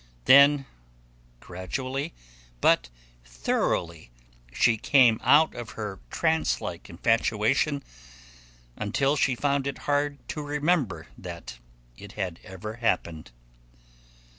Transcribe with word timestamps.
Then, 0.25 0.65
gradually 1.41 2.15
but 2.59 2.89
thoroughly, 3.23 4.09
she 4.51 4.75
came 4.75 5.19
out 5.23 5.53
of 5.53 5.73
her 5.77 5.99
trancelike 6.09 6.89
infatuation, 6.89 7.83
until 8.75 9.15
she 9.15 9.35
found 9.35 9.67
it 9.67 9.77
hard 9.85 10.17
to 10.29 10.41
remember 10.41 11.05
that 11.19 11.59
it 11.97 12.13
had 12.13 12.39
ever 12.43 12.77
happened. 12.77 13.29